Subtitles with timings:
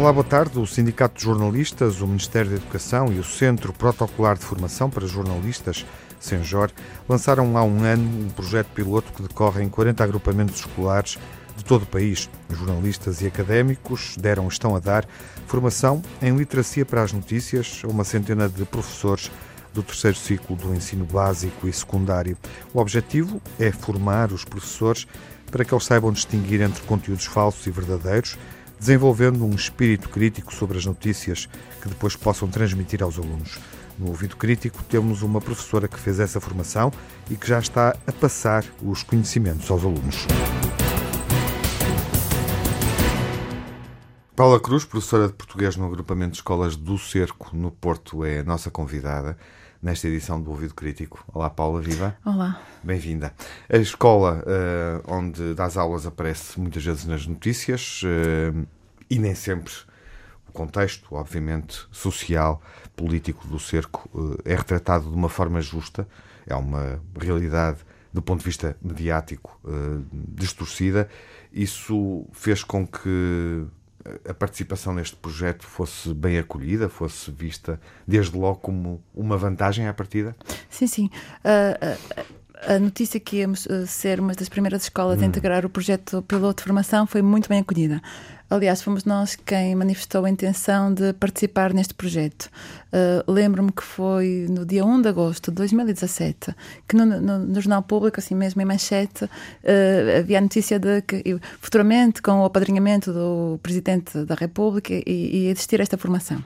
[0.00, 0.58] Olá, boa tarde.
[0.58, 5.06] O Sindicato de Jornalistas, o Ministério da Educação e o Centro Protocolar de Formação para
[5.06, 5.84] Jornalistas,
[6.18, 6.70] Senjor,
[7.06, 11.18] lançaram há um ano um projeto piloto que decorre em 40 agrupamentos escolares
[11.54, 12.30] de todo o país.
[12.48, 15.06] Jornalistas e académicos deram, estão a dar,
[15.46, 19.30] formação em literacia para as notícias a uma centena de professores
[19.74, 22.38] do terceiro ciclo do ensino básico e secundário.
[22.72, 25.06] O objetivo é formar os professores
[25.50, 28.38] para que eles saibam distinguir entre conteúdos falsos e verdadeiros,
[28.80, 31.46] desenvolvendo um espírito crítico sobre as notícias
[31.82, 33.58] que depois possam transmitir aos alunos.
[33.98, 36.90] No ouvido crítico, temos uma professora que fez essa formação
[37.30, 40.26] e que já está a passar os conhecimentos aos alunos.
[44.34, 48.44] Paula Cruz, professora de português no agrupamento de escolas do Cerco, no Porto, é a
[48.44, 49.36] nossa convidada
[49.82, 51.24] nesta edição do Ouvido Crítico.
[51.32, 52.16] Olá, Paula, viva.
[52.24, 52.60] Olá.
[52.82, 53.32] Bem-vinda.
[53.68, 58.66] A escola uh, onde das aulas aparece muitas vezes nas notícias uh,
[59.08, 59.72] e nem sempre
[60.48, 62.60] o contexto, obviamente, social,
[62.94, 66.06] político do cerco uh, é retratado de uma forma justa.
[66.46, 67.78] É uma realidade
[68.12, 69.60] do ponto de vista mediático
[70.34, 71.08] distorcida.
[71.52, 73.64] Isso fez com que
[74.28, 79.94] a participação neste projeto fosse bem acolhida, fosse vista desde logo como uma vantagem à
[79.94, 80.34] partida?
[80.68, 81.10] Sim, sim.
[81.44, 85.24] Uh, uh, a notícia que íamos ser uma das primeiras escolas hum.
[85.24, 88.02] a integrar o projeto piloto de formação foi muito bem acolhida.
[88.50, 92.50] Aliás, fomos nós quem manifestou a intenção de participar neste projeto.
[92.92, 96.52] Uh, Lembro-me que foi no dia 1 de agosto de 2017
[96.88, 101.00] que no, no, no Jornal Público, assim mesmo em manchete, uh, havia a notícia de
[101.02, 101.22] que
[101.60, 106.42] futuramente, com o apadrinhamento do Presidente da República, ia existir esta formação.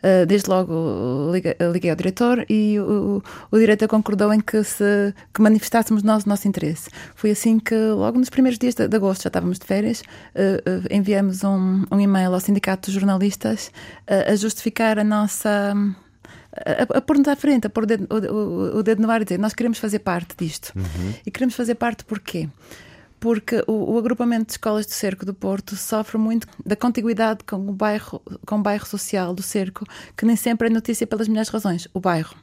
[0.00, 5.14] Uh, desde logo liguei, liguei, ao diretor e o, o, diretor concordou em que, se,
[5.32, 6.88] que manifestássemos nós o nosso interesse.
[7.14, 10.02] Foi assim que, logo nos primeiros dias de, de agosto, já estávamos de férias,
[10.90, 13.70] enviamos um, um e-mail ao Sindicato de Jornalistas
[14.06, 15.74] a, justificar a nossa.
[16.54, 19.24] A, a pôr-nos à frente, a pôr o dedo, o, o dedo, no ar e
[19.24, 20.72] dizer nós queremos fazer parte disto.
[20.74, 21.14] Uhum.
[21.26, 22.48] E queremos fazer parte porquê?
[23.20, 27.56] Porque o, o, agrupamento de escolas do Cerco do Porto sofre muito da contiguidade com
[27.56, 29.84] o bairro, com o bairro social do Cerco,
[30.16, 32.34] que nem sempre é notícia pelas melhores razões, o bairro.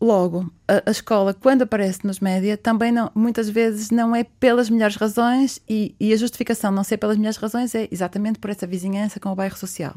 [0.00, 4.70] Logo, a, a, escola, quando aparece nos média, também não, muitas vezes não é pelas
[4.70, 8.66] melhores razões e, e, a justificação não ser pelas melhores razões é exatamente por essa
[8.66, 9.94] vizinhança com o bairro social.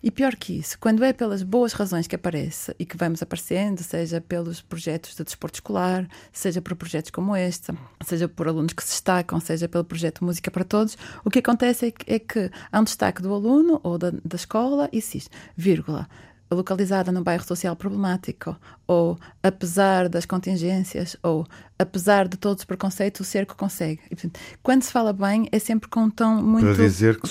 [0.00, 3.82] E pior que isso, quando é pelas boas razões que aparece e que vamos aparecendo,
[3.82, 7.72] seja pelos projetos de desporto escolar, seja por projetos como este,
[8.04, 11.86] seja por alunos que se destacam, seja pelo projeto Música para Todos, o que acontece
[11.86, 15.24] é que, é que há um destaque do aluno ou da, da escola e se
[15.56, 16.08] vírgula,
[16.50, 21.46] localizada num bairro social problemático, ou apesar das contingências, ou
[21.78, 24.00] apesar de todos os preconceitos, o cerco consegue.
[24.10, 26.66] E, portanto, quando se fala bem, é sempre com um tom muito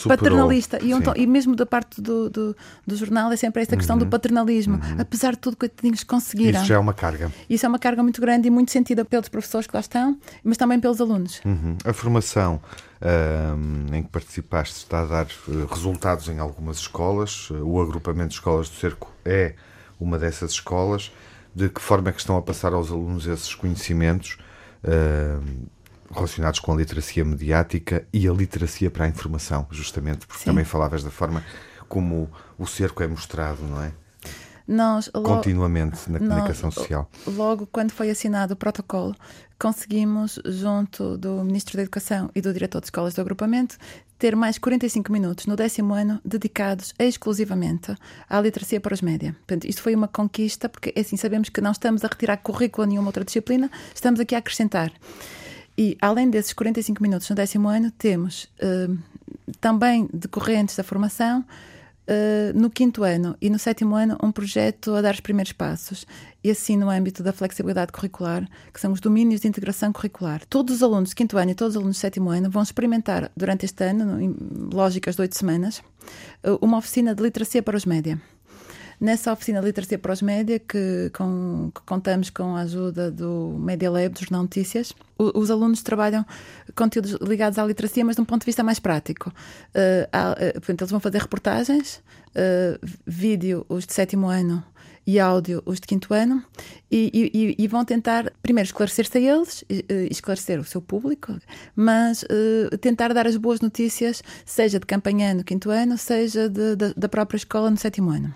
[0.08, 0.80] paternalista.
[0.82, 2.56] E, um tom, e, mesmo da parte do, do,
[2.86, 4.04] do, jornal, é sempre esta questão uhum.
[4.04, 4.76] do paternalismo.
[4.76, 4.98] Uhum.
[5.00, 6.60] Apesar de tudo, coitadinhos conseguiram.
[6.60, 7.32] Isso já é uma carga.
[7.50, 10.58] Isso é uma carga muito grande e muito sentida pelos professores que lá estão, mas
[10.58, 11.42] também pelos alunos.
[11.44, 11.76] Uhum.
[11.84, 12.62] A formação
[13.94, 17.50] em que participaste está a dar uh, resultados em algumas escolas.
[17.50, 19.56] Uh, o agrupamento de escolas do Cerco é
[20.00, 21.12] uma dessas escolas.
[21.54, 24.38] De que forma é que estão a passar aos alunos esses conhecimentos
[26.14, 30.52] relacionados com a literacia mediática e a literacia para a informação, justamente, porque Sim.
[30.52, 31.44] também falavas da forma
[31.90, 33.92] como o cerco é mostrado, não é?
[34.68, 37.10] Nós, continuamente na comunicação social.
[37.26, 39.16] Logo, quando foi assinado o protocolo,
[39.58, 43.78] conseguimos, junto do Ministro da Educação e do Diretor de Escolas do Agrupamento,
[44.20, 47.96] ter mais 45 minutos no décimo ano dedicados exclusivamente
[48.30, 49.34] à literacia para os média.
[49.46, 52.88] Portanto, isto foi uma conquista, porque assim sabemos que não estamos a retirar currículo a
[52.88, 54.92] nenhuma outra disciplina, estamos aqui a acrescentar.
[55.78, 58.98] E além desses 45 minutos no décimo ano, temos uh,
[59.62, 61.46] também decorrentes da formação
[62.08, 66.06] uh, no quinto ano e no sétimo ano um projeto a dar os primeiros passos.
[66.44, 70.46] E assim no âmbito da flexibilidade curricular, que são os domínios de integração curricular.
[70.46, 73.32] Todos os alunos do quinto ano e todos os alunos do sétimo ano vão experimentar
[73.36, 74.36] durante este ano, em
[74.74, 75.80] lógicas de oito semanas,
[76.46, 78.20] uh, uma oficina de literacia para os média
[79.00, 83.90] nessa oficina literacia para os média, que, com, que contamos com a ajuda do Media
[83.92, 86.26] Lab, do Jornal Notícias, o, os alunos trabalham
[86.76, 89.30] conteúdos ligados à literacia, mas de um ponto de vista mais prático.
[89.30, 92.02] Uh, há, uh, portanto, eles vão fazer reportagens,
[92.36, 94.64] uh, vídeo, os de sétimo ano,
[95.06, 96.44] e áudio os de quinto ano
[96.92, 99.64] e, e, e vão tentar primeiro esclarecer-se a eles,
[100.12, 101.34] esclarecer o seu público,
[101.74, 106.76] mas uh, tentar dar as boas notícias, seja de campanha no quinto ano, seja de,
[106.76, 108.34] de, da própria escola no sétimo ano.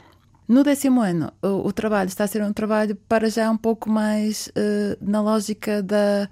[0.51, 3.89] No décimo ano, o, o, trabalho está a ser um trabalho para já um pouco
[3.89, 6.29] mais uh, na lógica da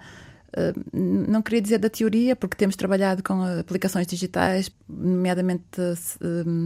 [0.92, 5.80] não queria dizer da teoria, porque temos trabalhado com aplicações digitais, nomeadamente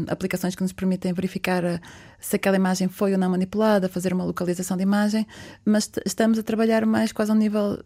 [0.07, 1.81] aplicações que nos permitem verificar
[2.17, 5.27] se aquela imagem foi ou não manipulada, fazer uma localização de imagem,
[5.65, 7.83] mas estamos a trabalhar mais quase a um nível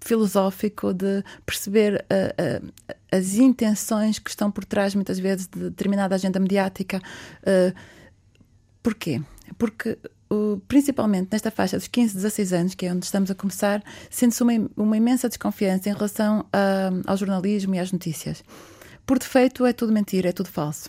[0.00, 6.14] filosófico de perceber uh, uh, as intenções que estão por trás, muitas vezes, de determinada
[6.14, 7.02] agenda mediática.
[7.42, 8.01] Uh,
[8.82, 9.20] porquê?
[9.58, 9.98] Porque
[10.66, 14.52] principalmente nesta faixa dos 15, 16 anos, que é onde estamos a começar, sente-se uma,
[14.76, 18.42] uma, imensa desconfiança em relação a, ao jornalismo e às notícias.
[19.04, 20.88] Por defeito, é tudo mentira, é tudo falso.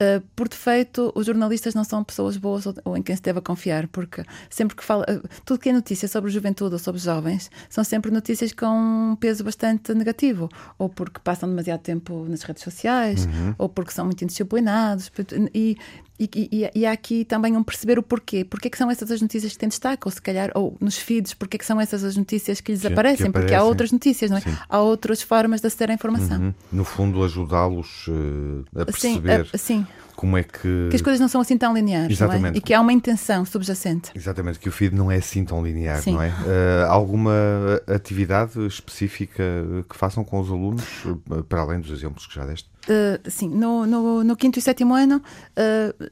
[0.00, 3.40] Uh, por defeito, os jornalistas não são pessoas boas ou, ou, em quem se deve
[3.40, 7.50] confiar, porque sempre que fala, uh, tudo que é notícia sobre juventude ou sobre jovens
[7.68, 10.48] são sempre notícias com um peso bastante negativo,
[10.78, 13.54] ou porque passam demasiado tempo nas redes sociais, uhum.
[13.58, 15.10] ou porque são muito indisciplinados.
[15.52, 15.76] E,
[16.18, 18.44] e, e, e, há aqui também um perceber o porquê.
[18.44, 21.32] Porquê que são essas as notícias que têm destaque, ou se calhar, ou nos feeds,
[21.32, 23.26] porquê que são essas as notícias que lhes que, aparecem?
[23.26, 24.40] Que porque há outras notícias, não é?
[24.40, 24.56] Sim.
[24.68, 26.40] Há outras formas de aceder à informação.
[26.40, 26.54] Uhum.
[26.72, 29.44] No fundo, ajudá-los uh, a perceber.
[29.44, 29.86] Sim, a, sim
[30.18, 30.88] como é que.
[30.90, 32.56] Que as coisas não são assim tão lineares, Exatamente.
[32.56, 32.58] É?
[32.58, 34.10] E que há uma intenção subjacente.
[34.16, 36.14] Exatamente, que o feed não é assim tão linear, Sim.
[36.14, 36.30] não é?
[36.30, 37.30] Uh, alguma
[37.86, 39.44] atividade específica
[39.88, 42.68] que façam com os alunos, uh, para além dos exemplos que já deste?
[42.88, 45.22] Uh, sim, no, no, no, quinto e sétimo ano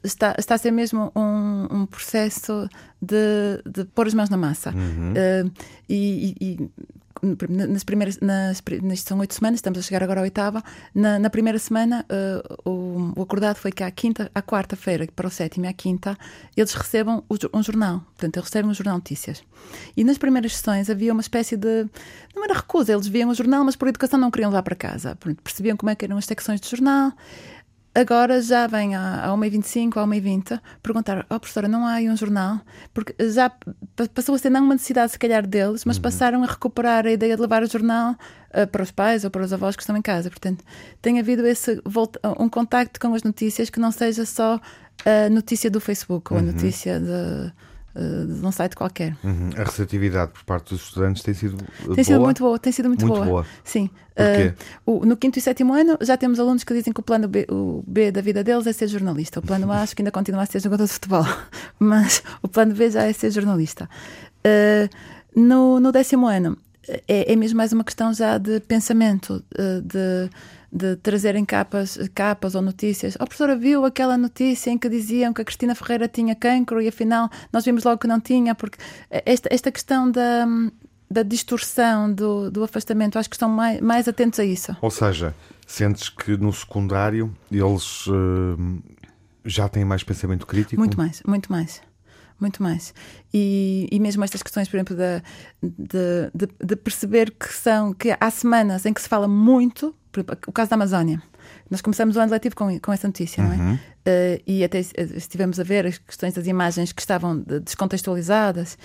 [0.03, 2.69] está, está a ser mesmo um, um processo
[3.01, 4.69] de, de pôr as mãos na massa.
[4.69, 5.13] Uhum.
[5.89, 6.69] e, e
[7.21, 10.63] nas primeiras, nas, nestas são oito semanas, estamos a chegar agora à oitava.
[10.93, 15.27] Na, na primeira semana, uh, o, o, acordado foi que à quinta, à quarta-feira, para
[15.27, 16.17] o sétimo e à quinta,
[16.55, 17.23] eles recebam
[17.53, 17.99] um jornal.
[18.15, 19.43] Portanto, eles recebem um jornal de notícias.
[19.95, 21.87] E nas primeiras sessões havia uma espécie de.
[22.35, 25.17] Não era recusa, eles viam o jornal, mas por educação não queriam levar para casa.
[25.43, 27.13] Percebiam como é que eram as secções do jornal.
[27.97, 32.15] Agora já vem à 1h25, à 1h20, perguntar, ó oh, professora, não há aí um
[32.15, 32.61] jornal?
[32.93, 33.51] Porque já
[34.13, 36.03] passou a ser não uma necessidade, se calhar, deles, mas uhum.
[36.03, 39.43] passaram a recuperar a ideia de levar o jornal uh, para os pais ou para
[39.43, 40.29] os avós que estão em casa.
[40.29, 40.63] Portanto,
[41.01, 41.81] tem havido esse
[42.39, 44.61] um contacto com as notícias que não seja só
[45.03, 46.51] a notícia do Facebook ou a uhum.
[46.51, 47.51] notícia de
[47.97, 49.15] de um site qualquer.
[49.23, 49.49] Uhum.
[49.57, 52.03] A receptividade por parte dos estudantes tem sido tem boa?
[52.03, 53.25] sido muito boa, tem sido muito, muito boa.
[53.27, 53.45] boa.
[53.63, 53.89] Sim.
[54.17, 54.53] Uh,
[54.85, 57.45] o, no quinto e sétimo ano já temos alunos que dizem que o plano B,
[57.49, 59.39] o B da vida deles é ser jornalista.
[59.39, 61.25] O plano A acho que ainda continua a ser jogador de futebol,
[61.79, 63.89] mas o plano B já é ser jornalista.
[64.45, 64.89] Uh,
[65.39, 66.57] no, no décimo ano
[67.07, 70.29] é, é mesmo mais uma questão já de pensamento, uh, de
[70.71, 73.15] de trazerem capas, capas ou notícias.
[73.19, 76.87] A professora viu aquela notícia em que diziam que a Cristina Ferreira tinha cancro e
[76.87, 78.77] afinal nós vimos logo que não tinha, porque
[79.09, 80.45] esta, esta questão da,
[81.09, 84.75] da distorção, do, do afastamento, acho que estão mais, mais atentos a isso.
[84.81, 85.33] Ou seja,
[85.65, 88.83] sentes que no secundário eles uh,
[89.45, 90.79] já têm mais pensamento crítico?
[90.79, 91.86] Muito mais, muito mais
[92.39, 92.93] muito mais.
[93.33, 95.21] E, e mesmo estas questões, por exemplo, de,
[95.61, 99.95] de, de, de, perceber que são que há semanas em que se fala muito,
[100.47, 101.21] o caso da Amazónia.
[101.69, 103.49] Nós começamos o ano letivo com, com essa notícia, uhum.
[103.49, 103.75] não é?
[103.75, 108.77] Uh, e até estivemos a ver as questões das imagens que estavam descontextualizadas.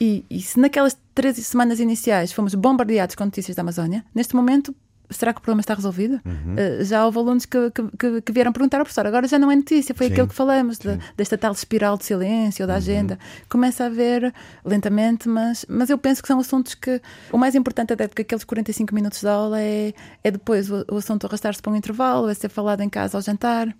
[0.00, 4.74] E, e se naquelas três semanas iniciais fomos bombardeados com notícias da Amazónia, neste momento
[5.10, 6.20] será que o problema está resolvido?
[6.24, 6.54] Uhum.
[6.54, 9.56] Uh, já houve alunos que, que, que, vieram perguntar ao professor, agora já não é
[9.56, 12.78] notícia, foi sim, aquilo que falamos, de, desta tal espiral de silêncio, da uhum.
[12.78, 13.18] agenda.
[13.48, 14.32] Começa a haver
[14.64, 17.00] lentamente, mas, mas eu penso que são assuntos que
[17.32, 20.84] o mais importante até do que aqueles 45 minutos de aula é, é depois o,
[20.90, 23.74] o assunto arrastar-se para um intervalo, é ser falado em casa ao jantar.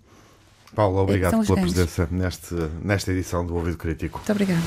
[0.75, 1.73] Paulo, obrigado é pela ganhos.
[1.73, 4.19] presença neste, nesta edição do Ouvido Crítico.
[4.19, 4.61] Muito obrigado.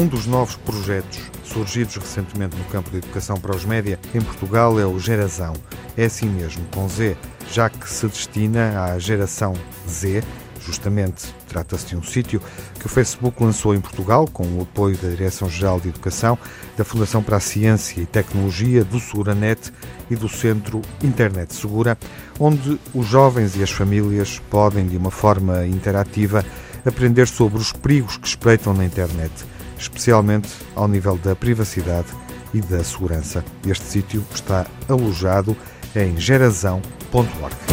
[0.00, 4.80] Um dos novos projetos surgidos recentemente no campo da educação para os média em Portugal
[4.80, 5.52] é o Gerazão.
[5.94, 7.18] É assim mesmo, com Z,
[7.52, 9.52] já que se destina à geração
[9.86, 10.24] Z,
[10.64, 12.40] justamente trata-se de um sítio
[12.78, 16.38] que o Facebook lançou em Portugal com o apoio da Direção-Geral de Educação,
[16.78, 19.70] da Fundação para a Ciência e Tecnologia, do Seguranet
[20.10, 21.98] e do Centro Internet Segura,
[22.38, 26.42] onde os jovens e as famílias podem, de uma forma interativa,
[26.86, 29.30] aprender sobre os perigos que espreitam na internet
[29.80, 32.08] especialmente ao nível da privacidade
[32.52, 33.44] e da segurança.
[33.66, 35.56] Este sítio está alojado
[35.96, 37.69] em gerazão.org.